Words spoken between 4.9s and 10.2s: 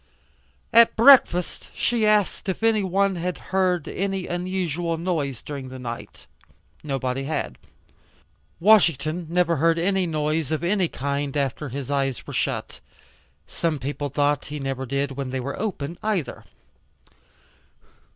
noise during the night? Nobody had. Washington never heard any